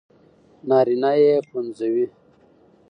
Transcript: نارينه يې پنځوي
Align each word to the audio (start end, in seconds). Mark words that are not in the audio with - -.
نارينه 0.67 1.11
يې 1.21 1.33
پنځوي 1.49 2.05